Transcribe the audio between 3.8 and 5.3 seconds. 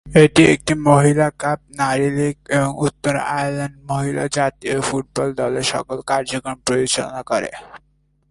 মহিলা জাতীয় ফুটবল